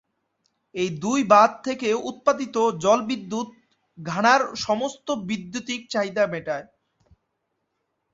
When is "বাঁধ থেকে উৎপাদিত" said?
1.25-2.55